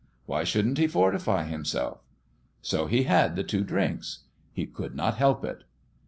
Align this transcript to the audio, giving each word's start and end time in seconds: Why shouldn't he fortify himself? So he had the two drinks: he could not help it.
Why 0.25 0.43
shouldn't 0.43 0.79
he 0.79 0.87
fortify 0.87 1.43
himself? 1.43 2.01
So 2.63 2.87
he 2.87 3.03
had 3.03 3.35
the 3.35 3.43
two 3.43 3.63
drinks: 3.63 4.23
he 4.51 4.65
could 4.65 4.95
not 4.95 5.17
help 5.17 5.45
it. 5.45 5.63